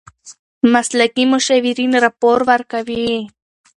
[0.73, 3.07] مسلکي مشاورین راپور ورکوي.